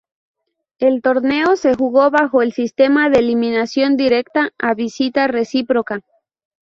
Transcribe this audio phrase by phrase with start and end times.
[0.79, 6.01] El torneo se jugó bajo el sistema de eliminación directa a visita recíproca.